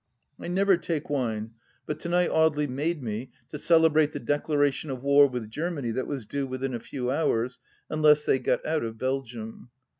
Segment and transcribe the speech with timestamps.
[0.39, 1.51] I never take wine,
[1.85, 6.07] but to night Audely made me, to celebrate the Declaration of War with Germany that
[6.07, 9.69] was due within a few hours, unless they got out of Belgium.